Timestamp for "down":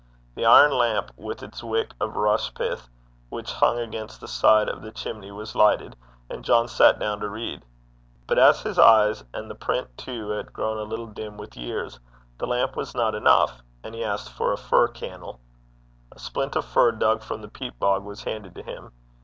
6.97-7.19